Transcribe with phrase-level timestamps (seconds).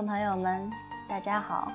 [0.00, 0.72] 众朋友们，
[1.06, 1.70] 大家好！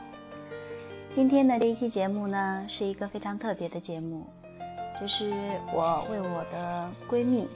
[1.11, 4.25] 今天的这一期节目呢，是一个非常特别的节目，
[4.99, 5.31] 这是
[5.71, 7.47] 我为我的闺蜜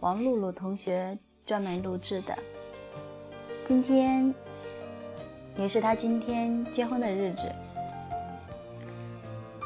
[0.00, 2.38] 王露露同学专门录制的。
[3.66, 4.34] 今天
[5.56, 7.50] 也是她今天结婚的日子，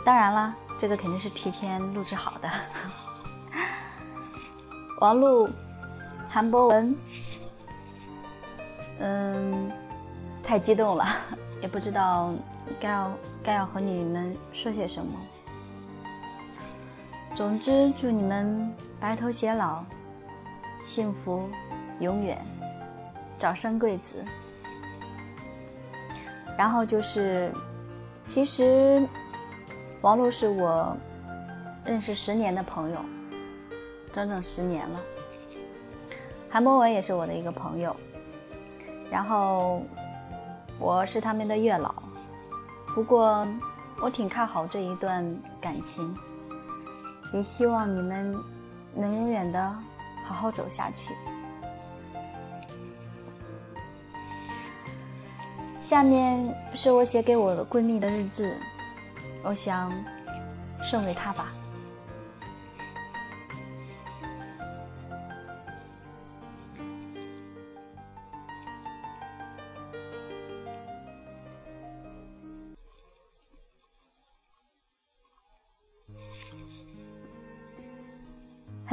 [0.07, 2.49] 当然啦，这个肯定是提前录制好的。
[5.03, 5.51] 王璐、
[6.29, 6.97] 韩博文。
[9.05, 9.69] 嗯，
[10.43, 11.07] 太激动了，
[11.63, 12.33] 也不知道
[12.81, 13.13] 该要
[13.43, 15.13] 该要和你们说些什么。
[17.35, 19.83] 总之，祝你们白头偕老，
[20.83, 21.49] 幸福
[22.01, 22.39] 永远，
[23.39, 24.23] 早生贵子。
[26.59, 27.51] 然后就是，
[28.27, 29.09] 其实
[30.03, 30.95] 王璐是我
[31.85, 32.99] 认识十年的朋友，
[34.13, 35.01] 整整十年了。
[36.51, 37.97] 韩博文也是我的一个朋友。
[39.11, 39.83] 然后，
[40.83, 41.95] 我是他们的月老，
[42.93, 43.47] 不过
[44.01, 45.25] 我挺看好这一段
[45.61, 46.13] 感情，
[47.33, 48.37] 也希望你们
[48.93, 49.79] 能永远的
[50.25, 51.15] 好好走下去。
[55.81, 58.59] 下面是我写给我的闺蜜的日志，
[59.45, 59.93] 我想
[60.83, 61.53] 送给她吧。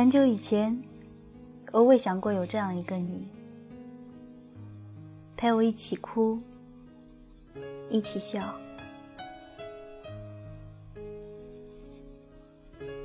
[0.10, 0.76] 很久以前，
[1.72, 3.28] 我未想过有这样一个你，
[5.38, 6.40] 陪我一起哭，
[7.92, 8.56] 一起笑，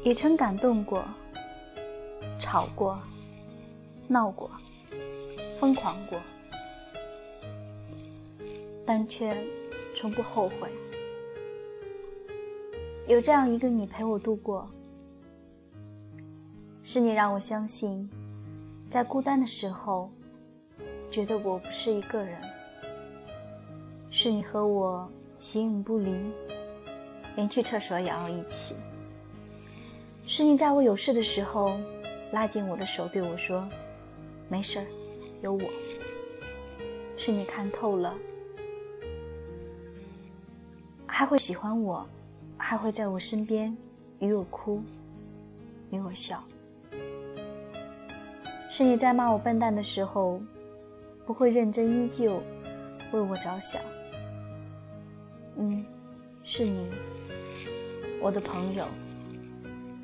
[0.03, 1.05] 也曾感动过，
[2.39, 2.99] 吵过，
[4.09, 4.51] 闹过，
[5.61, 6.19] 疯狂过，
[8.87, 9.37] 但却
[9.95, 10.71] 从不后悔。
[13.07, 14.67] 有这样一个你陪我度过。
[16.87, 18.07] 是你让我相信，
[18.91, 20.11] 在孤单的时候，
[21.11, 22.39] 觉得我不是一个人。
[24.11, 26.15] 是你和我形影不离，
[27.37, 28.77] 连去厕所也要一起。
[30.27, 31.75] 是你在我有事的时候，
[32.33, 33.67] 拉紧我的手对我说
[34.51, 34.87] ：“没事儿，
[35.41, 35.63] 有我。”
[37.17, 38.15] 是你看透了，
[41.07, 42.07] 还会喜欢我，
[42.59, 43.75] 还会在我身边
[44.19, 44.83] 与我哭，
[45.91, 46.45] 与我笑。
[48.77, 50.43] 是你在骂我笨蛋的时候，
[51.25, 52.43] 不会认真依旧
[53.13, 53.81] 为我着想。
[55.57, 55.87] 嗯，
[56.43, 56.91] 是你，
[58.21, 58.85] 我的朋友，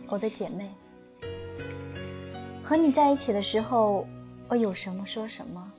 [0.06, 0.70] 我的姐妹。
[2.62, 4.06] 和你在一起的时候，
[4.46, 5.72] 我有什么说什么，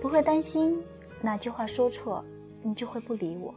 [0.00, 0.82] 不会担心
[1.20, 2.24] 哪句话说错，
[2.62, 3.54] 你就会不理我。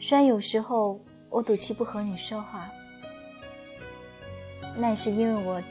[0.00, 0.98] 虽然有时候
[1.30, 2.68] 我赌气不和你说话，
[4.76, 5.62] 那也是因为我。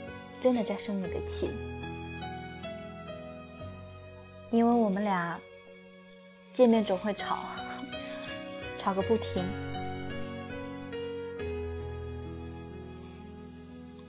[0.44, 1.50] 真的在生你的气，
[4.52, 5.40] 因为我们俩
[6.52, 7.46] 见面总会吵，
[8.78, 9.42] 吵个不停。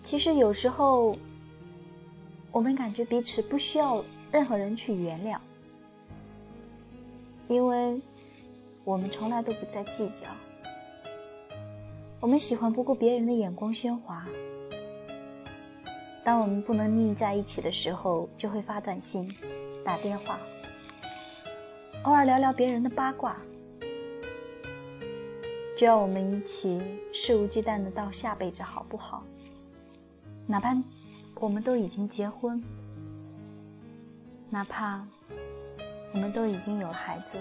[0.03, 1.15] 其实有时候，
[2.51, 5.39] 我们感觉彼此不需要任何人去原谅，
[7.47, 8.03] 因为
[8.83, 10.27] 我们从来都不再计较，
[12.19, 14.27] 我们喜欢不顾别人的眼光喧哗。
[16.25, 19.31] 当我们不能腻在一起的时候，就会发短信、
[19.85, 20.39] 打电话，
[22.05, 23.37] 偶尔聊聊别人的八卦，
[25.77, 26.81] 就要我们一起
[27.13, 29.23] 肆无忌惮的到下辈子，好不好？
[30.47, 30.75] 哪怕
[31.35, 32.63] 我们都已经结婚，
[34.49, 35.07] 哪怕
[36.15, 37.39] 我们都已经有了孩子，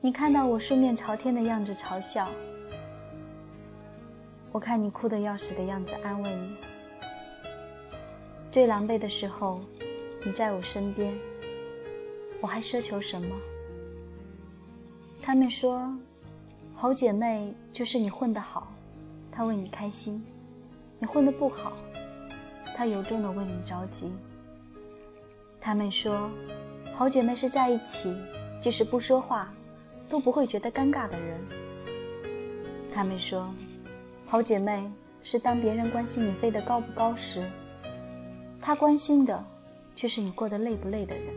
[0.00, 2.28] 你看到我顺面朝天的样子嘲笑，
[4.54, 6.56] 我看你哭得要死的样子安慰你，
[8.52, 9.58] 最狼狈的时候，
[10.24, 11.12] 你在我身边，
[12.40, 13.34] 我还奢求什么？
[15.20, 15.92] 他们说，
[16.72, 18.72] 好姐妹就是你混得好。
[19.32, 20.24] 她为你开心，
[21.00, 21.72] 你混得不好，
[22.76, 24.12] 她由衷的为你着急。
[25.60, 26.30] 他们说，
[26.94, 28.16] 好姐妹是在一起，
[28.60, 29.52] 即使不说话，
[30.08, 31.40] 都不会觉得尴尬的人。
[32.94, 33.52] 他们说，
[34.34, 34.90] 好姐妹
[35.22, 37.48] 是当别人关心你飞得高不高时，
[38.60, 39.44] 他关心的
[39.94, 41.32] 却是你过得累不累的人。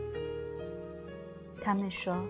[1.62, 2.20] 他们说，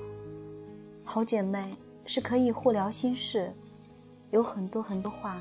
[1.04, 3.50] 好姐妹是可以互聊心事，
[4.30, 5.40] 有很多很多话。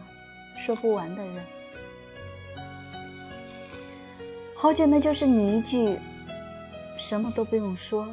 [0.55, 1.43] 说不完的人，
[4.55, 5.99] 好姐妹就是你一句
[6.97, 8.07] 什么都不用说，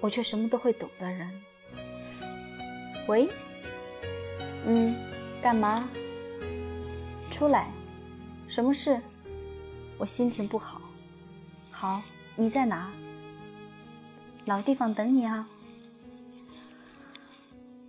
[0.00, 1.30] 我却什么都会懂的人。
[3.06, 3.28] 喂，
[4.64, 4.96] 嗯，
[5.42, 5.86] 干嘛？
[7.34, 7.68] 出来？
[8.46, 9.00] 什么事？
[9.98, 10.80] 我心情不好。
[11.68, 12.00] 好，
[12.36, 12.92] 你在哪？
[14.44, 15.44] 老地方等你啊。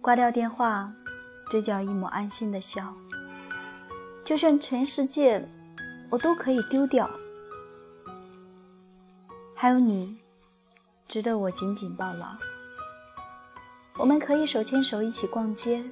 [0.02, 0.92] 挂掉电话，
[1.52, 2.92] 嘴角一抹安心的笑。
[4.24, 5.48] 就算全世界
[6.10, 7.08] 我都可以丢掉，
[9.54, 10.18] 还有你，
[11.08, 12.36] 值得我紧紧抱牢。
[13.96, 15.84] 我们可以手牵手一起逛街，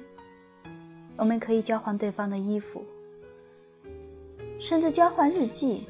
[1.16, 2.84] 我们可以交换对方的衣服，
[4.64, 5.84] 甚至交换日记。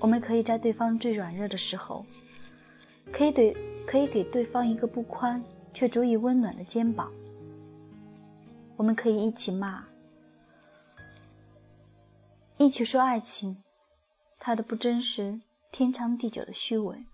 [0.00, 2.04] 我们可以在对方最软弱的时候，
[3.12, 3.56] 可以对
[3.86, 5.40] 可以给对方一个不宽
[5.72, 7.12] 却足以温暖的肩膀。
[8.76, 9.84] 我们可以一起骂。
[12.56, 13.62] 一起说爱情，
[14.40, 17.04] 它的不真实，天长地久的虚伪，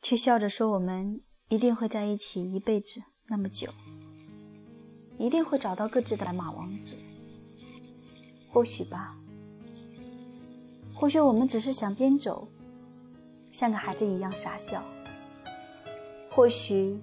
[0.00, 3.68] 却笑着说我们一定会在一起一辈子那么久，
[5.18, 6.96] 一定会找到各自的白马王子。
[8.54, 9.16] 或许吧，
[10.94, 12.46] 或许我们只是想边走，
[13.50, 14.80] 像个孩子一样傻笑。
[16.30, 16.96] 或许，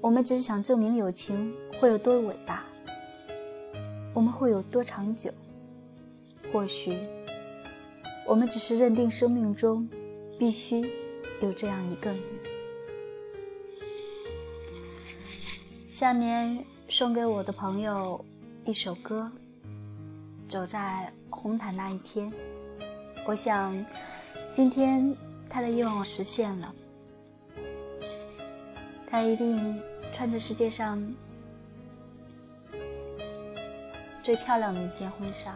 [0.00, 2.64] 我们只是想证明友情会有多伟大。
[4.12, 5.30] 我们会有多长久？
[6.52, 6.98] 或许，
[8.26, 9.88] 我们只是认定生命中
[10.40, 10.90] 必须
[11.40, 12.20] 有这样一个你。
[15.88, 18.24] 下面送给我的朋友
[18.64, 19.30] 一首歌，
[20.48, 22.30] 《走在红毯那一天》。
[23.26, 23.84] 我想，
[24.52, 25.16] 今天
[25.48, 26.74] 他的愿望实现了，
[29.08, 29.80] 他一定
[30.12, 31.02] 穿着世界上。
[34.22, 35.54] 最漂亮的一件婚纱，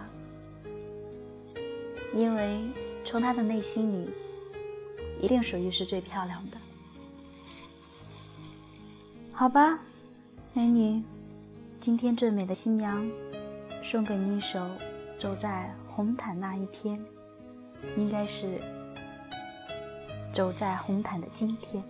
[2.15, 2.61] 因为
[3.03, 4.11] 从他的内心里，
[5.23, 6.59] 一定属于是最漂亮的。
[9.33, 9.79] 好吧，
[10.53, 11.03] 美女，
[11.81, 13.11] 今天最美的新娘，
[13.91, 14.59] 送给你一首
[15.19, 16.99] 《走在红毯那一天》，
[17.97, 18.61] 应该是
[20.31, 21.83] 走在红毯的今天。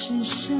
[0.00, 0.59] 只剩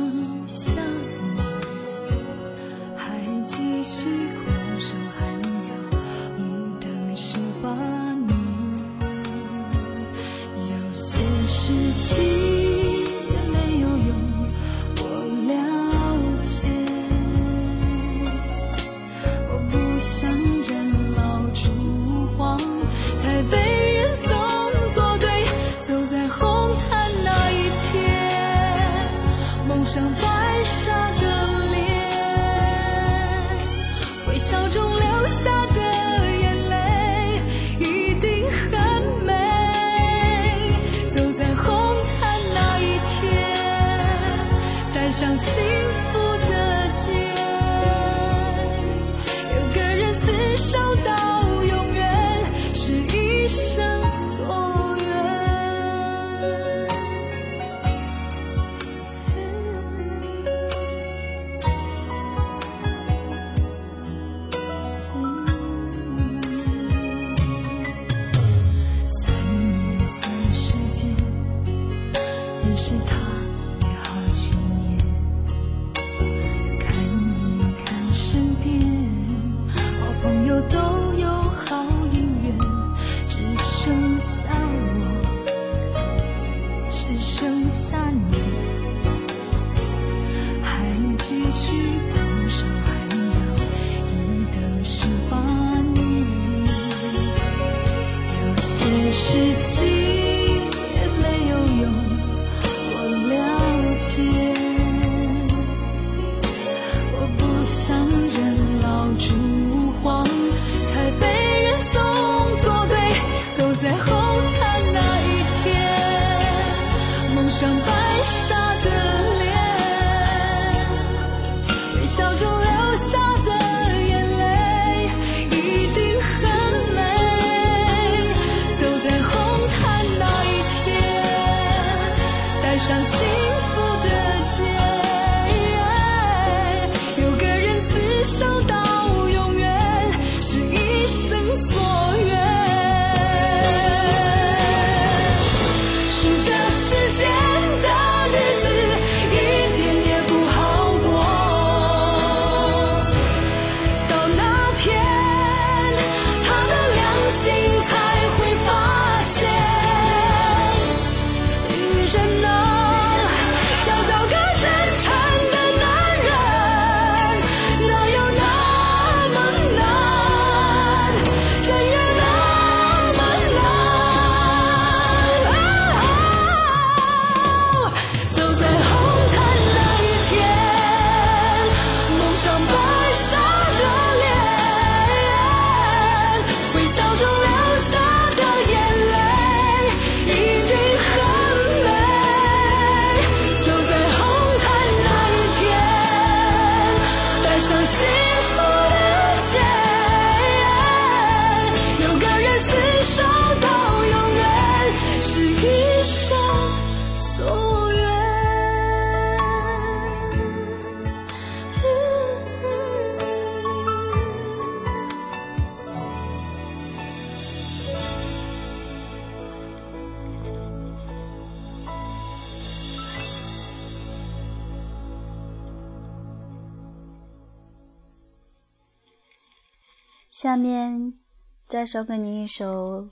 [230.31, 231.19] 下面
[231.67, 233.09] 再送给你一首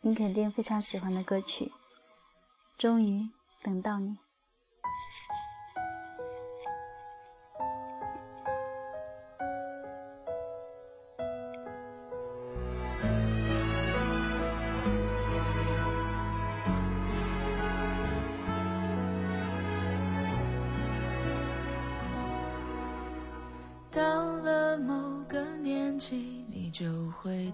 [0.00, 1.70] 你肯定非常喜欢的歌曲
[2.76, 3.28] 终于
[3.62, 4.18] 等到你。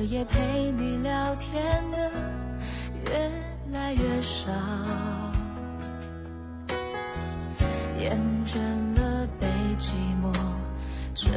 [0.00, 2.10] 彻夜陪你聊天的
[3.04, 3.30] 越
[3.70, 4.50] 来越少
[7.98, 8.56] 厌倦
[8.98, 9.46] 了被
[9.78, 10.32] 寂寞
[11.14, 11.30] 追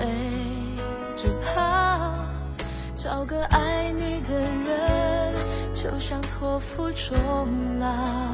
[1.17, 2.15] 着跑
[2.95, 5.33] 找个爱你的人
[5.73, 7.19] 就想托付终
[7.79, 8.33] 老。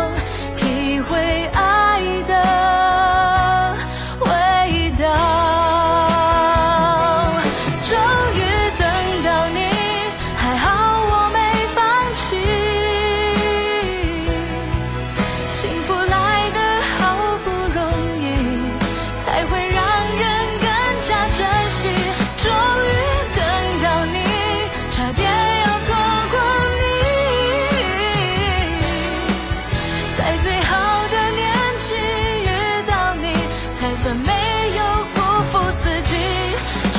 [34.61, 34.83] 没有
[35.15, 35.21] 辜
[35.51, 36.15] 负自己。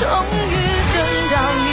[0.00, 0.08] 终
[0.50, 0.56] 于
[0.94, 1.71] 等到你。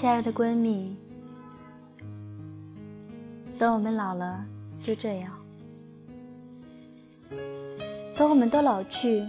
[0.00, 0.96] 亲爱的闺蜜，
[3.58, 4.42] 等我们老了，
[4.82, 5.30] 就这样。
[8.16, 9.22] 等我们都老去，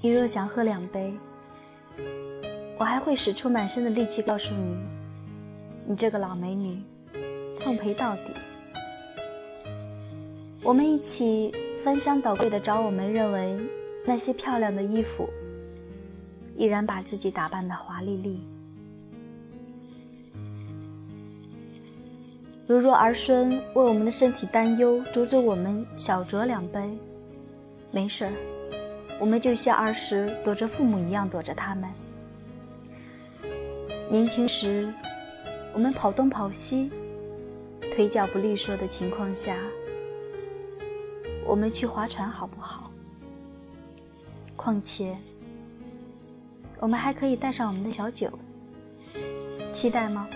[0.00, 1.12] 你若想喝两杯，
[2.78, 4.76] 我还会使出满身的力气告诉你，
[5.88, 6.80] 你这个老美女，
[7.58, 8.22] 奉陪到底。
[10.62, 11.52] 我们一起
[11.84, 13.58] 翻箱倒柜的找我们认为
[14.06, 15.28] 那些漂亮的衣服，
[16.56, 18.40] 依然把自己打扮的华丽丽。
[22.72, 26.80] 如若儿孙为我们的身体担忧，阻止我们小酌两杯，
[27.90, 28.32] 没事儿，
[29.20, 31.90] 我们就像儿时躲着父母一样躲着他们。
[34.10, 34.90] 年轻时，
[35.74, 36.90] 我们跑东跑西，
[37.94, 39.54] 腿脚不利索的情况下，
[41.44, 42.90] 我们去划船好不好？
[44.56, 45.14] 况且，
[46.80, 48.30] 我们还可以带上我们的小酒，
[49.74, 50.26] 期待吗？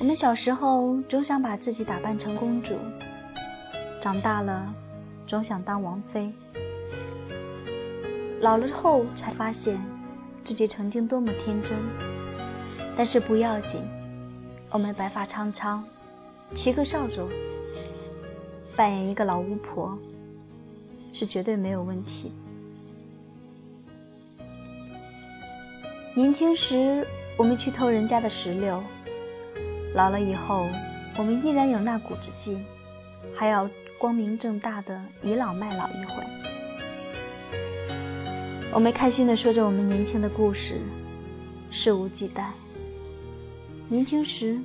[0.00, 2.74] 我们小时候总想把自己打扮成公主，
[4.00, 4.74] 长大了
[5.26, 6.32] 总想当王妃，
[8.40, 9.78] 老了后才发现
[10.42, 11.76] 自己曾经多么天真。
[12.96, 13.82] 但是不要紧，
[14.70, 15.84] 我们白发苍苍，
[16.54, 17.28] 骑个扫帚，
[18.74, 19.98] 扮演一个老巫婆，
[21.12, 22.32] 是绝对没有问题。
[26.14, 28.82] 年轻时，我们去偷人家的石榴。
[29.94, 30.68] 老了以后，
[31.16, 32.64] 我们依然有那股子劲，
[33.34, 36.22] 还要光明正大的倚老卖老一回。
[38.72, 40.80] 我们开心的说着我们年轻的故事，
[41.72, 42.44] 肆无忌惮。
[43.88, 44.56] 年轻时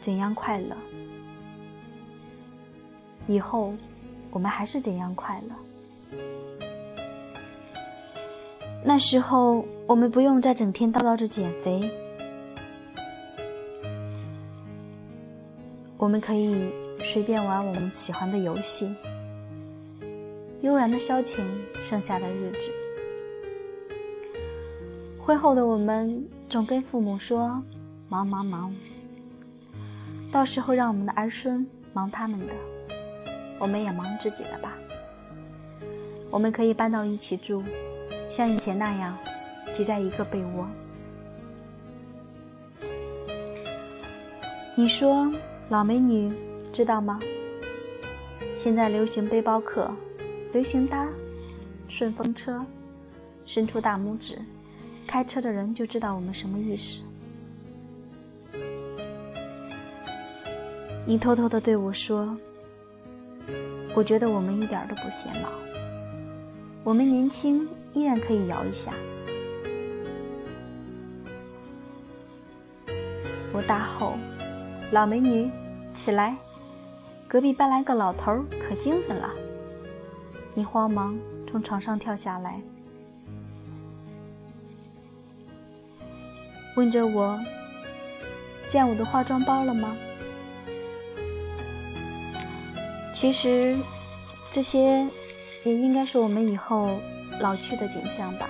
[0.00, 0.74] 怎样快乐，
[3.26, 3.74] 以后
[4.30, 5.54] 我们还是怎样快乐。
[8.82, 11.90] 那时候我们不用再整天叨叨着减肥。
[16.00, 18.90] 我们可以随便玩我们喜欢的游戏，
[20.62, 21.42] 悠然的消遣
[21.82, 22.70] 剩下的日子。
[25.22, 27.62] 婚后的我们总跟父母说
[28.08, 28.74] ：“忙忙忙。”
[30.32, 32.54] 到时候让我们的儿孙忙他们的，
[33.58, 34.72] 我们也忙自己的吧。
[36.30, 37.62] 我们可以搬到一起住，
[38.30, 39.14] 像以前那样
[39.74, 40.66] 挤在一个被窝。
[44.74, 45.30] 你说？
[45.70, 46.32] 老美女，
[46.72, 47.20] 知道吗？
[48.58, 49.88] 现在流行背包客，
[50.52, 51.08] 流行搭
[51.88, 52.60] 顺风车。
[53.46, 54.38] 伸出大拇指，
[55.08, 57.00] 开车的人就知道我们什么意思。
[61.04, 62.36] 你偷偷的对我说
[63.94, 65.48] ：“我觉得我们一点都不显老，
[66.84, 68.94] 我们年轻依然可以摇一下。”
[73.52, 74.16] 我大吼
[74.92, 75.50] ：“老美女，
[75.94, 76.36] 起来！
[77.28, 79.30] 隔壁搬来个老头，可精神了。”
[80.54, 81.16] 你慌忙
[81.48, 82.60] 从床上跳下来，
[86.74, 87.38] 问着我
[88.68, 89.96] ：“见我的化妆包了吗？”
[93.12, 93.76] 其实，
[94.50, 95.06] 这些
[95.64, 96.98] 也应该是我们以后
[97.38, 98.48] 老去的景象吧。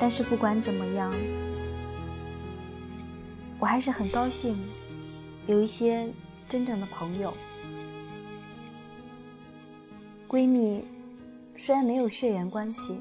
[0.00, 1.12] 但是不管怎么样，
[3.58, 4.58] 我还是很高兴，
[5.50, 6.08] 有一些
[6.48, 7.34] 真正的朋友、
[10.28, 10.84] 闺蜜，
[11.56, 13.00] 虽然没有血缘关系，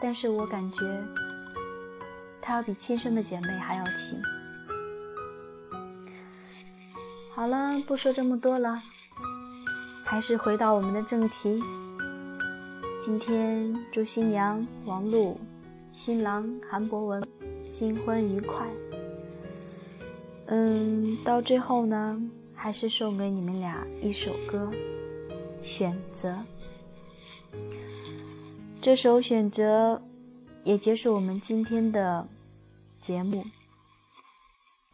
[0.00, 0.80] 但是我感觉
[2.40, 4.18] 她要比亲生的姐妹还要亲。
[7.34, 8.80] 好了，不说这么多了，
[10.06, 11.62] 还是回到我们的正题。
[12.98, 15.38] 今天祝新娘王璐、
[15.92, 17.22] 新郎韩博文
[17.66, 18.66] 新婚愉快。
[20.46, 22.20] 嗯，到最后呢，
[22.54, 24.70] 还是送给你们俩一首歌，
[25.64, 26.44] 《选择》。
[28.80, 29.96] 这首《选择》
[30.64, 32.28] 也结束我们今天的
[33.00, 33.44] 节目。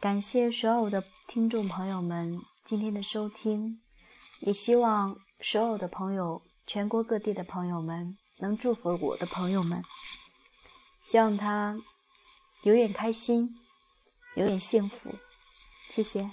[0.00, 1.02] 感谢所有的。
[1.28, 3.80] 听众朋友们，今天的收听，
[4.40, 9.82] 也希望所有的朋友，全国各地的朋友们，能祝福我的朋友们，
[11.00, 11.80] 希望他
[12.64, 13.56] 永远开心，
[14.34, 15.14] 永远幸福，
[15.94, 16.26] 谢谢。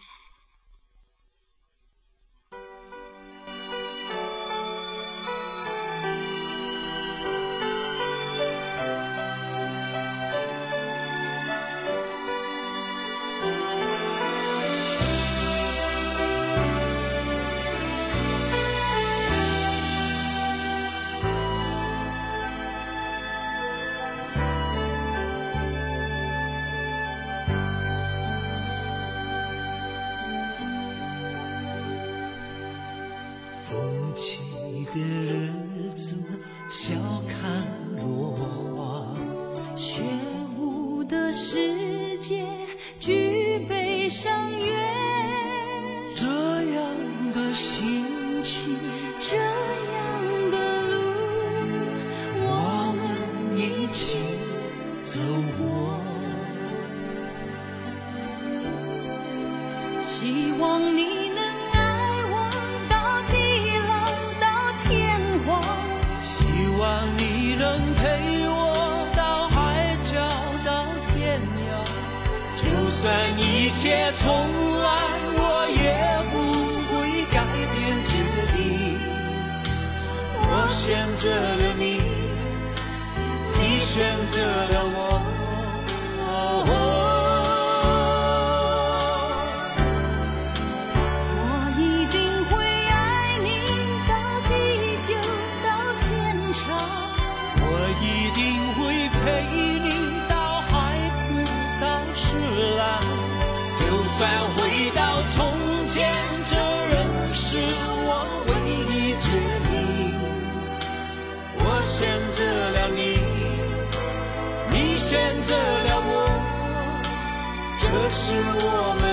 [118.10, 119.09] 是我们。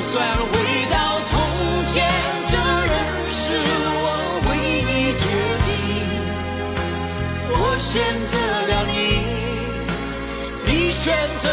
[0.00, 0.46] 就算回
[0.90, 1.38] 到从
[1.84, 2.10] 前
[2.48, 2.96] 这仍
[3.34, 3.52] 是
[4.02, 4.06] 我
[4.48, 5.24] 唯一决
[5.66, 5.68] 定。
[7.50, 7.92] 我选
[8.32, 8.34] 择
[8.70, 8.92] 了你
[10.64, 11.04] 你选
[11.42, 11.44] 择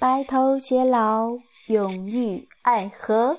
[0.00, 1.36] 白头偕老，
[1.66, 3.38] 永浴爱河。